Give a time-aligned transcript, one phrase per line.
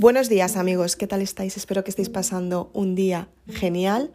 [0.00, 1.56] Buenos días amigos, ¿qué tal estáis?
[1.56, 4.12] Espero que estéis pasando un día genial,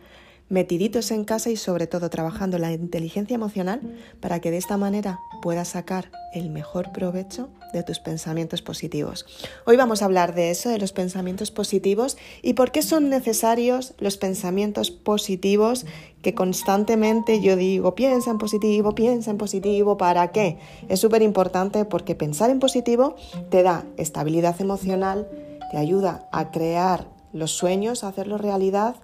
[0.47, 3.81] metiditos en casa y sobre todo trabajando la inteligencia emocional
[4.21, 9.25] para que de esta manera puedas sacar el mejor provecho de tus pensamientos positivos.
[9.65, 13.93] Hoy vamos a hablar de eso, de los pensamientos positivos y por qué son necesarios
[13.99, 15.85] los pensamientos positivos
[16.21, 20.59] que constantemente yo digo, piensa en positivo, piensa en positivo, ¿para qué?
[20.87, 23.17] Es súper importante porque pensar en positivo
[23.49, 25.27] te da estabilidad emocional,
[25.73, 28.95] te ayuda a crear los sueños, a hacerlos realidad,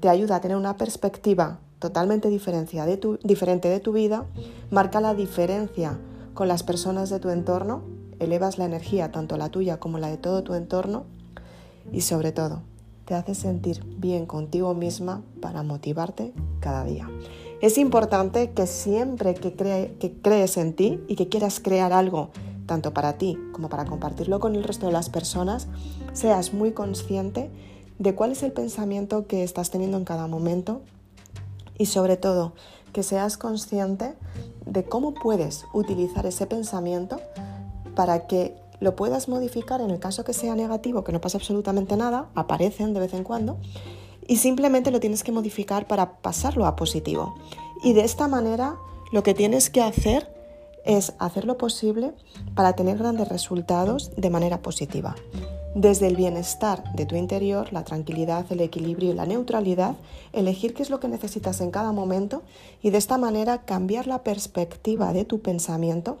[0.00, 4.26] te ayuda a tener una perspectiva totalmente diferente de tu, diferente de tu vida,
[4.72, 6.00] marca la diferencia
[6.34, 7.84] con las personas de tu entorno,
[8.18, 11.04] elevas la energía, tanto la tuya como la de todo tu entorno,
[11.92, 12.62] y sobre todo,
[13.04, 17.08] te hace sentir bien contigo misma para motivarte cada día.
[17.60, 19.54] Es importante que siempre que,
[20.00, 22.30] que crees en ti y que quieras crear algo
[22.66, 25.68] tanto para ti como para compartirlo con el resto de las personas,
[26.12, 27.50] seas muy consciente
[27.98, 30.82] de cuál es el pensamiento que estás teniendo en cada momento
[31.78, 32.52] y sobre todo
[32.92, 34.14] que seas consciente
[34.64, 37.20] de cómo puedes utilizar ese pensamiento
[37.94, 41.96] para que lo puedas modificar en el caso que sea negativo, que no pasa absolutamente
[41.96, 43.58] nada, aparecen de vez en cuando,
[44.26, 47.34] y simplemente lo tienes que modificar para pasarlo a positivo.
[47.82, 48.76] Y de esta manera
[49.12, 50.35] lo que tienes que hacer
[50.86, 52.12] es hacer lo posible
[52.54, 55.16] para tener grandes resultados de manera positiva.
[55.74, 59.96] Desde el bienestar de tu interior, la tranquilidad, el equilibrio y la neutralidad,
[60.32, 62.42] elegir qué es lo que necesitas en cada momento
[62.82, 66.18] y de esta manera cambiar la perspectiva de tu pensamiento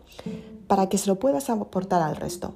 [0.66, 2.52] para que se lo puedas aportar al resto.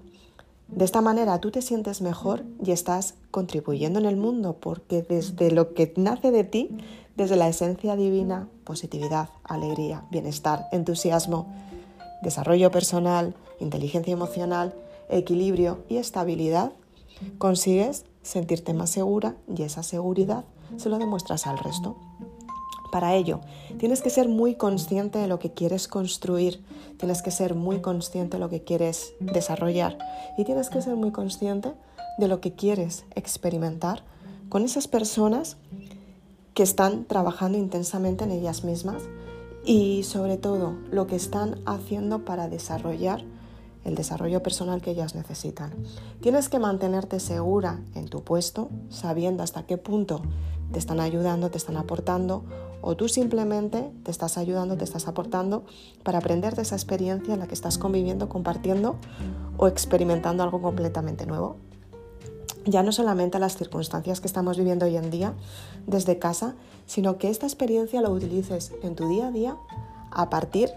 [0.69, 5.51] De esta manera tú te sientes mejor y estás contribuyendo en el mundo porque desde
[5.51, 6.69] lo que nace de ti,
[7.17, 11.49] desde la esencia divina, positividad, alegría, bienestar, entusiasmo,
[12.23, 14.75] desarrollo personal, inteligencia emocional,
[15.09, 16.73] equilibrio y estabilidad,
[17.39, 20.45] consigues sentirte más segura y esa seguridad
[20.77, 21.97] se lo demuestras al resto.
[22.93, 23.41] Para ello,
[23.79, 26.65] tienes que ser muy consciente de lo que quieres construir,
[26.99, 29.97] tienes que ser muy consciente de lo que quieres desarrollar
[30.37, 31.73] y tienes que ser muy consciente
[32.19, 34.03] de lo que quieres experimentar
[34.49, 35.57] con esas personas
[36.55, 39.03] que están trabajando intensamente en ellas mismas
[39.65, 43.25] y sobre todo lo que están haciendo para desarrollar
[43.85, 45.73] el desarrollo personal que ellas necesitan.
[46.21, 50.23] Tienes que mantenerte segura en tu puesto, sabiendo hasta qué punto
[50.73, 52.45] te están ayudando, te están aportando,
[52.83, 55.65] o tú simplemente te estás ayudando, te estás aportando
[56.03, 58.97] para aprender de esa experiencia en la que estás conviviendo, compartiendo
[59.57, 61.57] o experimentando algo completamente nuevo
[62.71, 65.35] ya no solamente a las circunstancias que estamos viviendo hoy en día
[65.87, 66.55] desde casa,
[66.87, 69.57] sino que esta experiencia la utilices en tu día a día
[70.11, 70.71] a partir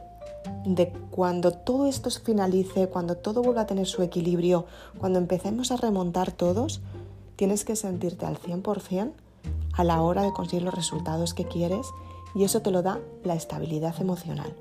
[0.65, 4.65] de cuando todo esto se finalice, cuando todo vuelva a tener su equilibrio,
[4.97, 6.81] cuando empecemos a remontar todos,
[7.35, 9.11] tienes que sentirte al 100%
[9.73, 11.87] a la hora de conseguir los resultados que quieres
[12.35, 14.53] y eso te lo da la estabilidad emocional.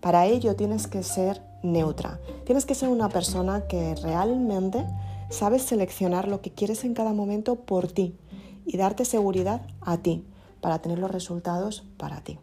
[0.00, 4.84] Para ello tienes que ser neutra, tienes que ser una persona que realmente
[5.30, 8.16] Sabes seleccionar lo que quieres en cada momento por ti
[8.64, 10.24] y darte seguridad a ti
[10.60, 12.38] para tener los resultados para ti.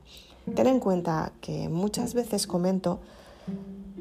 [0.53, 2.99] Ten en cuenta que muchas veces comento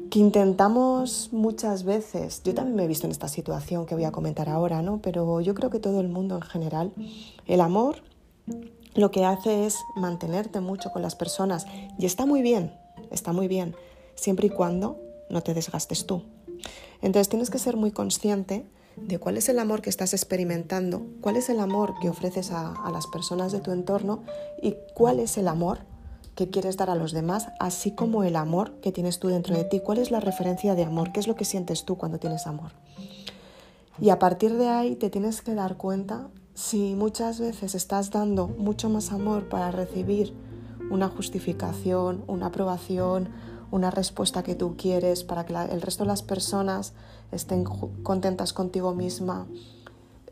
[0.09, 4.11] que intentamos muchas veces, yo también me he visto en esta situación que voy a
[4.11, 5.01] comentar ahora, ¿no?
[5.01, 6.93] Pero yo creo que todo el mundo en general,
[7.47, 8.03] el amor
[8.93, 11.65] lo que hace es mantenerte mucho con las personas
[11.97, 12.73] y está muy bien,
[13.11, 13.75] está muy bien,
[14.15, 16.23] siempre y cuando no te desgastes tú.
[17.01, 18.65] Entonces tienes que ser muy consciente
[18.97, 22.73] de cuál es el amor que estás experimentando, cuál es el amor que ofreces a,
[22.91, 24.23] las personas de tu entorno
[24.61, 25.79] y cuál es el amor
[26.35, 29.63] que quieres dar a los demás, así como el amor que tienes tú dentro de
[29.63, 29.79] ti.
[29.79, 31.11] ¿Cuál es la referencia de amor?
[31.11, 32.71] ¿Qué es lo que sientes tú cuando tienes amor?
[33.99, 38.47] Y a partir de ahí te tienes que dar cuenta si muchas veces estás dando
[38.47, 40.33] mucho más amor para recibir
[40.89, 43.29] una justificación, una aprobación,
[43.71, 46.93] una respuesta que tú quieres para que el resto de las personas
[47.31, 49.47] estén contentas contigo misma,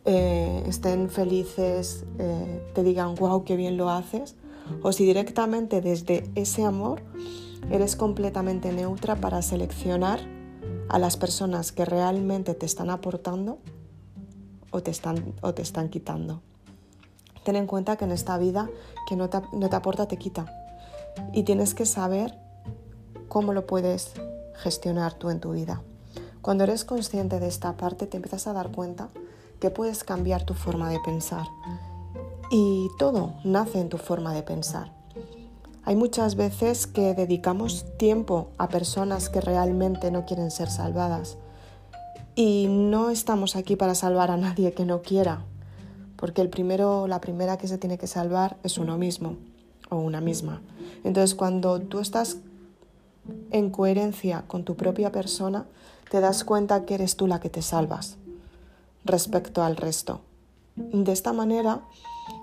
[0.05, 4.35] eh, estén felices, eh, te digan, wow, qué bien lo haces,
[4.81, 7.01] o si directamente desde ese amor
[7.71, 10.19] eres completamente neutra para seleccionar
[10.89, 13.59] a las personas que realmente te están aportando
[14.71, 16.41] o te están, o te están quitando.
[17.43, 18.69] Ten en cuenta que en esta vida
[19.07, 20.45] que no te, no te aporta te quita
[21.33, 22.37] y tienes que saber
[23.27, 24.13] cómo lo puedes
[24.55, 25.81] gestionar tú en tu vida.
[26.43, 29.07] Cuando eres consciente de esta parte te empiezas a dar cuenta
[29.61, 31.47] que puedes cambiar tu forma de pensar
[32.51, 34.91] y todo nace en tu forma de pensar.
[35.85, 41.37] Hay muchas veces que dedicamos tiempo a personas que realmente no quieren ser salvadas
[42.35, 45.45] Y no estamos aquí para salvar a nadie que no quiera,
[46.17, 49.37] porque el primero, la primera que se tiene que salvar es uno mismo
[49.89, 50.61] o una misma.
[51.05, 52.37] Entonces, cuando tú estás
[53.53, 55.65] en coherencia con tu propia persona,
[56.11, 58.17] te das cuenta que eres tú la que te salvas
[59.05, 60.21] respecto al resto.
[60.75, 61.81] De esta manera,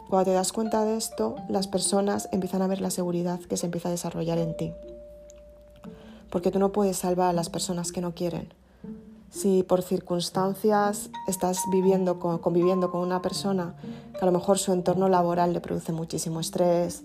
[0.09, 3.67] cuando te das cuenta de esto, las personas empiezan a ver la seguridad que se
[3.67, 4.73] empieza a desarrollar en ti.
[6.31, 8.53] Porque tú no puedes salvar a las personas que no quieren.
[9.31, 13.77] Si por circunstancias estás viviendo conviviendo con una persona
[14.13, 17.05] que a lo mejor su entorno laboral le produce muchísimo estrés,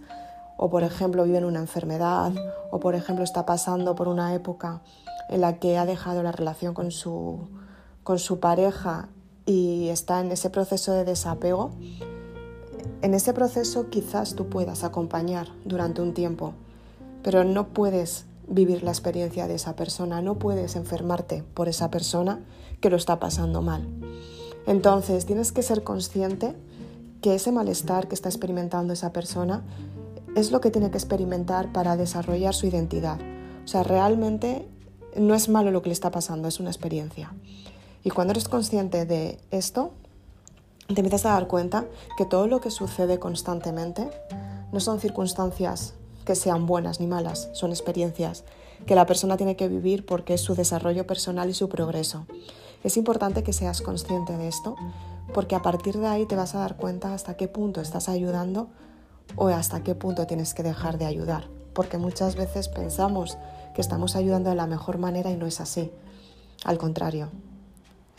[0.57, 2.31] o por ejemplo vive una enfermedad,
[2.72, 4.81] o por ejemplo está pasando por una época
[5.30, 7.50] en la que ha dejado la relación con su,
[8.04, 9.10] con su pareja
[9.46, 11.72] y está en ese proceso de desapego,
[13.02, 16.54] en ese proceso quizás tú puedas acompañar durante un tiempo,
[17.22, 22.40] pero no puedes vivir la experiencia de esa persona, no puedes enfermarte por esa persona
[22.80, 23.88] que lo está pasando mal.
[24.68, 26.56] Entonces tienes que ser consciente
[27.22, 29.63] que ese malestar que está experimentando esa persona
[30.36, 33.20] es lo que tiene que experimentar para desarrollar su identidad.
[33.64, 34.68] O sea, realmente
[35.16, 37.34] no es malo lo que le está pasando, es una experiencia.
[38.04, 39.92] Y cuando eres consciente de esto,
[40.88, 41.86] te empiezas a dar cuenta
[42.18, 44.10] que todo lo que sucede constantemente
[44.72, 45.94] no son circunstancias
[46.26, 48.44] que sean buenas ni malas, son experiencias
[48.86, 52.28] que la persona tiene que vivir porque es su desarrollo personal y su progreso.
[52.84, 54.76] Es importante que seas consciente de esto
[55.34, 58.70] porque a partir de ahí te vas a dar cuenta hasta qué punto estás ayudando
[59.36, 61.50] o hasta qué punto tienes que dejar de ayudar.
[61.74, 63.38] Porque muchas veces pensamos
[63.74, 65.92] que estamos ayudando de la mejor manera y no es así.
[66.63, 67.30] Al contrario,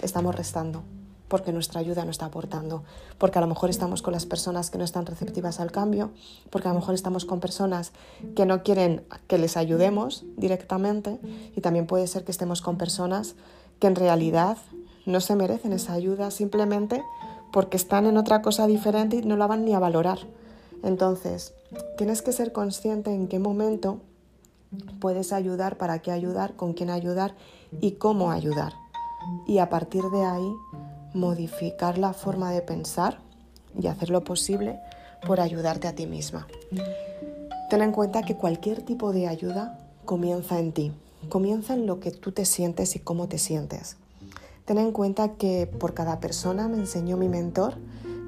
[0.01, 0.83] estamos restando
[1.29, 2.85] porque nuestra ayuda no está aportando,
[3.19, 6.11] porque a lo mejor estamos con las personas que no están receptivas al cambio,
[6.51, 7.93] porque a lo mejor estamos con personas
[8.35, 11.19] que no quieren que les ayudemos directamente
[11.57, 13.35] y también puede ser que estemos con personas
[13.81, 14.59] que en realidad
[15.05, 17.03] no se merecen esa ayuda simplemente
[17.53, 20.19] porque están en otra cosa diferente y no la van ni a valorar.
[20.83, 21.55] Entonces,
[21.97, 24.01] tienes que ser consciente en qué momento
[25.01, 27.35] puedes ayudar, para qué ayudar, con quién ayudar
[27.81, 28.73] y cómo ayudar
[29.47, 30.57] y a partir de ahí
[31.15, 33.19] modificar la forma de pensar
[33.81, 34.79] y hacer lo posible
[35.27, 36.47] por ayudarte a ti misma.
[37.71, 40.93] Ten en cuenta que cualquier tipo de ayuda comienza en ti,
[41.29, 43.97] comienza en lo que tú te sientes y cómo te sientes.
[44.65, 47.75] Ten en cuenta que por cada persona me enseñó mi mentor,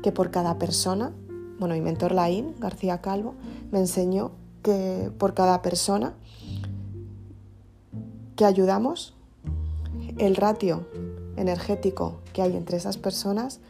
[0.02, 1.12] que por cada persona,
[1.58, 3.34] bueno, mi mentor Laín García Calvo,
[3.70, 4.32] me enseñó
[4.62, 6.14] que por cada persona
[8.36, 9.14] que ayudamos
[10.18, 10.86] el ratio
[11.36, 13.60] energético que hay entre esas personas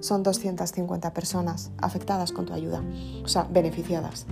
[0.00, 2.82] son 250 personas afectadas con tu ayuda,
[3.22, 4.26] o sea, beneficiadas.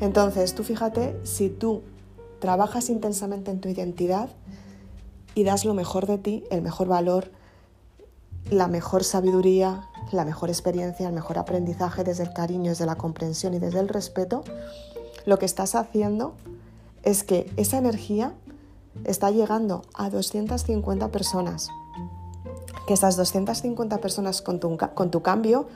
[0.00, 1.82] Entonces, tú fíjate si tú
[2.38, 4.30] trabajas intensamente en tu identidad
[5.34, 7.30] y das lo mejor de ti, el mejor valor,
[8.48, 13.54] la mejor sabiduría, la mejor experiencia, el mejor aprendizaje desde el cariño, desde la comprensión
[13.54, 14.44] y desde el respeto,
[15.26, 16.34] lo que estás haciendo
[17.02, 18.32] es que esa energía
[19.04, 21.68] está llegando a 250 personas.
[22.86, 25.68] Que esas 250 personas con tu, con tu cambio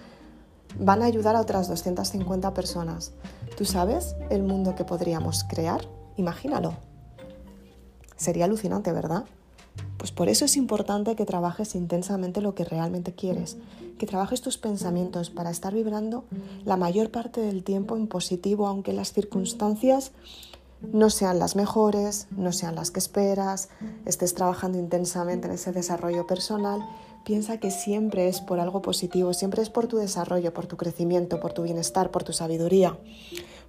[0.78, 3.12] van a ayudar a otras 250 personas.
[3.56, 5.82] ¿Tú sabes el mundo que podríamos crear?
[6.16, 6.74] Imagínalo.
[8.16, 9.24] Sería alucinante, ¿verdad?
[9.96, 13.56] Pues por eso es importante que trabajes intensamente lo que realmente quieres,
[13.98, 16.24] que trabajes tus pensamientos para estar vibrando
[16.64, 20.12] la mayor parte del tiempo en positivo, aunque las circunstancias
[20.92, 23.68] no sean las mejores, no sean las que esperas,
[24.04, 26.86] estés trabajando intensamente en ese desarrollo personal,
[27.24, 31.40] piensa que siempre es por algo positivo, siempre es por tu desarrollo, por tu crecimiento,
[31.40, 32.98] por tu bienestar, por tu sabiduría,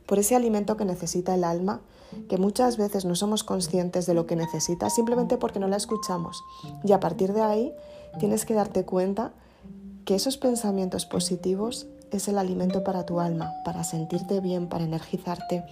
[0.06, 1.82] por ese alimento que necesita el alma,
[2.30, 6.44] que muchas veces no somos conscientes de lo que necesita simplemente porque no la escuchamos.
[6.84, 7.74] Y a partir de ahí
[8.20, 9.34] tienes que darte cuenta
[10.06, 15.66] que esos pensamientos positivos es el alimento para tu alma, para sentirte bien, para energizarte,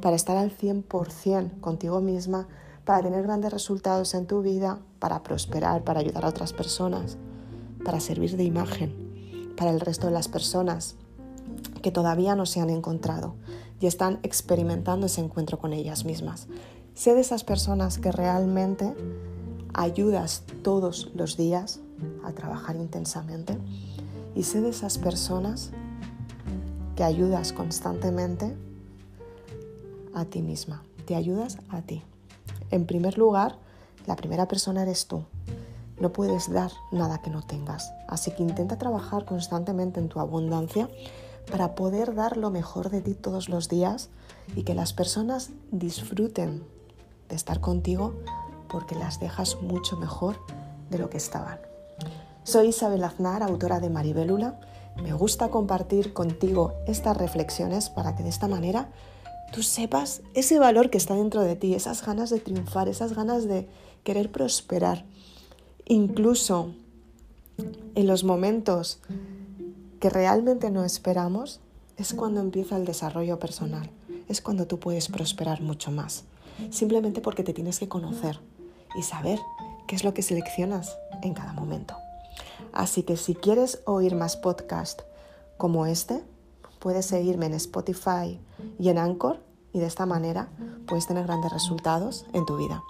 [0.00, 2.46] para estar al 100% contigo misma,
[2.84, 7.18] para tener grandes resultados en tu vida, para prosperar, para ayudar a otras personas,
[7.84, 9.10] para servir de imagen
[9.60, 10.96] para el resto de las personas
[11.82, 13.34] que todavía no se han encontrado
[13.80, 16.46] y están experimentando ese encuentro con ellas mismas.
[16.94, 18.94] Sé de esas personas que realmente
[19.72, 21.80] ayudas todos los días
[22.24, 23.56] a trabajar intensamente
[24.34, 25.70] y sé de esas personas
[26.96, 28.54] que ayudas constantemente
[30.14, 32.02] a ti misma, te ayudas a ti.
[32.70, 33.58] En primer lugar,
[34.06, 35.24] la primera persona eres tú.
[35.98, 37.92] No puedes dar nada que no tengas.
[38.08, 40.88] Así que intenta trabajar constantemente en tu abundancia
[41.50, 44.08] para poder dar lo mejor de ti todos los días
[44.56, 46.64] y que las personas disfruten
[47.28, 48.14] de estar contigo
[48.68, 50.36] porque las dejas mucho mejor
[50.90, 51.58] de lo que estaban.
[52.44, 54.58] Soy Isabel Aznar, autora de Maribélula.
[55.02, 58.90] Me gusta compartir contigo estas reflexiones para que de esta manera
[59.52, 63.46] tú sepas ese valor que está dentro de ti, esas ganas de triunfar, esas ganas
[63.46, 63.68] de
[64.04, 65.04] querer prosperar.
[65.86, 66.72] Incluso
[67.94, 69.00] en los momentos
[70.00, 71.60] que realmente no esperamos,
[71.96, 73.90] es cuando empieza el desarrollo personal,
[74.28, 76.24] es cuando tú puedes prosperar mucho más,
[76.70, 78.40] simplemente porque te tienes que conocer
[78.96, 79.38] y saber
[79.86, 81.94] qué es lo que seleccionas en cada momento.
[82.72, 85.04] Así que si quieres oír más podcasts
[85.58, 86.22] como este,
[86.78, 88.40] puedes seguirme en Spotify
[88.78, 89.40] y en Anchor
[89.72, 90.48] y de esta manera
[90.86, 92.82] puedes tener grandes resultados en tu vida.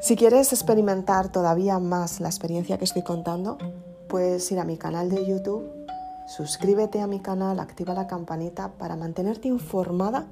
[0.00, 3.58] Si quieres experimentar todavía más la experiencia que estoy contando,
[4.08, 5.79] puedes ir a mi canal de YouTube,
[6.30, 10.28] suscríbete a mi canal, activa la campanita para mantenerte informada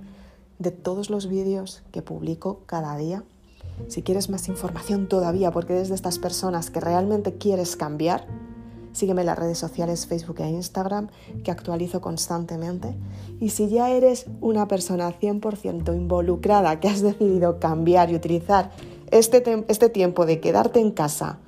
[0.61, 3.25] de todos los vídeos que publico cada día.
[3.89, 8.27] Si quieres más información todavía, porque eres de estas personas que realmente quieres cambiar,
[8.93, 11.09] sígueme en las redes sociales Facebook e Instagram,
[11.43, 12.95] que actualizo constantemente.
[13.41, 18.71] Y si ya eres una persona 100% involucrada, que has decidido cambiar y utilizar
[19.11, 21.41] este, este tiempo de quedarte en casa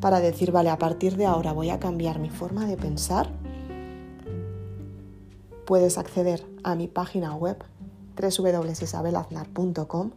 [0.00, 3.30] para decir, vale, a partir de ahora voy a cambiar mi forma de pensar,
[5.70, 7.56] puedes acceder a mi página web
[8.20, 10.10] www.isabelaznar.com,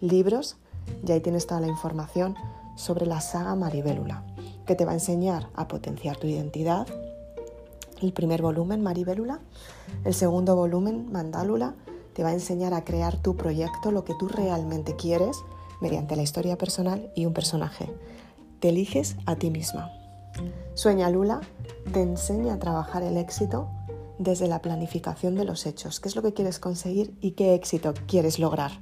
[0.00, 0.56] libros,
[1.04, 2.36] y ahí tienes toda la información
[2.76, 4.22] sobre la saga Maribélula,
[4.68, 6.86] que te va a enseñar a potenciar tu identidad.
[8.00, 9.40] El primer volumen, Maribélula.
[10.04, 11.74] El segundo volumen, Mandálula,
[12.12, 15.38] te va a enseñar a crear tu proyecto, lo que tú realmente quieres
[15.80, 17.92] mediante la historia personal y un personaje.
[18.60, 19.90] Te eliges a ti misma.
[20.74, 21.40] Sueña Lula
[21.92, 23.68] te enseña a trabajar el éxito
[24.18, 26.00] desde la planificación de los hechos.
[26.00, 28.80] ¿Qué es lo que quieres conseguir y qué éxito quieres lograr?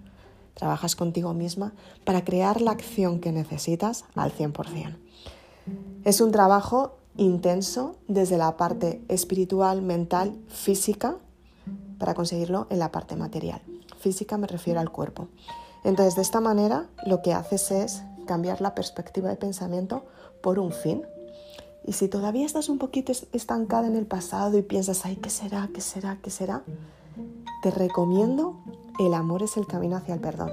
[0.55, 1.75] Trabajas contigo misma
[2.05, 4.97] para crear la acción que necesitas al 100%.
[6.05, 11.17] Es un trabajo intenso desde la parte espiritual, mental, física,
[11.99, 13.61] para conseguirlo en la parte material.
[13.99, 15.29] Física me refiero al cuerpo.
[15.85, 20.05] Entonces, de esta manera, lo que haces es cambiar la perspectiva de pensamiento
[20.43, 21.03] por un fin.
[21.87, 25.69] Y si todavía estás un poquito estancada en el pasado y piensas, ay, ¿qué será?
[25.73, 26.19] ¿Qué será?
[26.23, 26.63] ¿Qué será?
[27.63, 28.57] Te recomiendo
[28.99, 30.51] el amor es el camino hacia el perdón.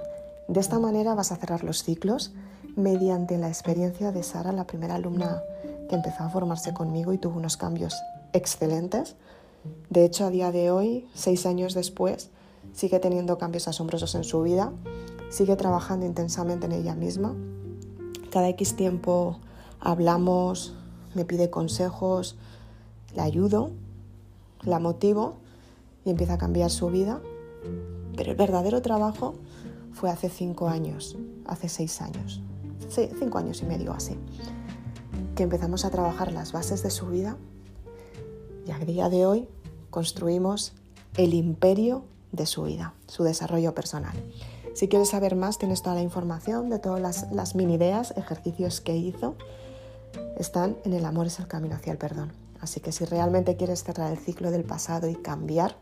[0.48, 2.34] De esta manera vas a cerrar los ciclos
[2.76, 5.42] mediante la experiencia de Sara, la primera alumna
[5.90, 7.96] que empezó a formarse conmigo y tuvo unos cambios
[8.34, 9.16] excelentes.
[9.90, 12.30] De hecho, a día de hoy, seis años después,
[12.74, 14.72] sigue teniendo cambios asombrosos en su vida
[15.34, 17.34] sigue trabajando intensamente en ella misma.
[18.30, 19.40] Cada X tiempo
[19.80, 20.76] hablamos,
[21.16, 22.36] me pide consejos,
[23.16, 23.72] la ayudo,
[24.64, 25.38] la motivo
[26.06, 27.22] y empieza a cambiar su vida.
[28.16, 29.36] Pero el verdadero trabajo
[29.94, 32.42] fue hace cinco años, hace seis años,
[32.90, 34.18] cinco años y medio así,
[35.36, 37.38] que empezamos a trabajar las bases de su vida
[38.68, 39.48] y a día de hoy
[39.90, 40.74] construimos
[41.18, 44.16] el imperio de su vida, su desarrollo personal.
[44.74, 48.98] Si quieres saber más, tienes toda la información de todas las, mini ideas, ejercicios que
[48.98, 49.36] hizo.
[50.38, 52.32] Están en El amor es el camino hacia el perdón.
[52.62, 55.76] Así que si realmente quieres cerrar el ciclo del pasado y cambiar,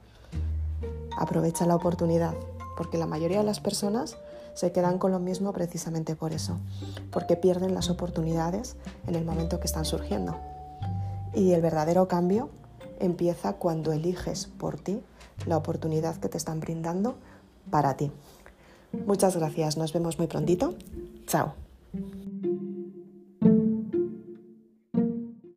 [1.17, 2.33] aprovecha la oportunidad,
[2.75, 4.17] porque la mayoría de las personas
[4.53, 6.57] se quedan con lo mismo precisamente por eso,
[7.11, 8.75] porque pierden las oportunidades
[9.07, 10.37] en el momento que están surgiendo.
[11.33, 12.49] Y el verdadero cambio
[12.99, 15.01] empieza cuando eliges por ti
[15.45, 17.15] la oportunidad que te están brindando
[17.69, 18.11] para ti.
[19.05, 20.75] Muchas gracias, nos vemos muy prontito.
[21.27, 21.53] Chao.